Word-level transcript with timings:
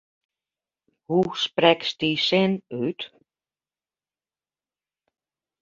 Hoe 1.07 1.29
sprekst 1.43 1.97
dy 2.01 2.11
sin 2.27 2.53
út? 2.83 2.99